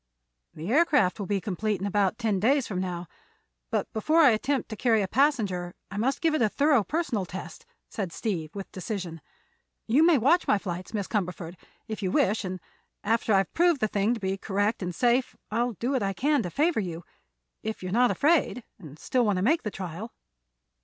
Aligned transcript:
"The 0.55 0.71
aircraft 0.71 1.19
will 1.19 1.27
be 1.27 1.39
complete 1.39 1.79
in 1.79 1.85
about 1.85 2.17
ten 2.17 2.39
days 2.39 2.65
from 2.67 2.79
now; 2.79 3.05
but 3.69 3.85
before 3.93 4.21
I 4.21 4.31
attempt 4.31 4.67
to 4.69 4.75
carry 4.75 5.03
a 5.03 5.07
passenger 5.07 5.75
I 5.91 5.97
must 5.97 6.21
give 6.21 6.33
it 6.33 6.41
a 6.41 6.49
thorough 6.49 6.83
personal 6.83 7.23
test," 7.23 7.67
said 7.87 8.11
Steve, 8.11 8.55
with 8.55 8.71
decision. 8.71 9.21
"You 9.85 10.03
may 10.03 10.17
watch 10.17 10.47
my 10.47 10.57
flights, 10.57 10.91
Miss 10.95 11.07
Cumberford, 11.07 11.55
if 11.87 12.01
you 12.01 12.09
wish, 12.09 12.43
and 12.43 12.59
after 13.03 13.31
I've 13.31 13.53
proved 13.53 13.79
the 13.79 13.87
thing 13.87 14.15
to 14.15 14.19
be 14.19 14.39
correct 14.39 14.81
and 14.81 14.95
safe 14.95 15.35
I'll 15.51 15.73
do 15.73 15.91
what 15.91 16.01
I 16.01 16.13
can 16.13 16.41
to 16.41 16.49
favor 16.49 16.79
you—if 16.79 17.83
you're 17.83 17.91
not 17.91 18.09
afraid, 18.09 18.63
and 18.79 18.97
still 18.97 19.23
want 19.23 19.35
to 19.37 19.43
make 19.43 19.61
the 19.61 19.69
trial." 19.69 20.11